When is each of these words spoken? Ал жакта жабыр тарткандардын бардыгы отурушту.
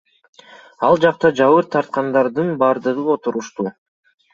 Ал 0.87 0.97
жакта 1.03 1.31
жабыр 1.41 1.69
тарткандардын 1.77 2.53
бардыгы 2.67 3.09
отурушту. 3.19 3.73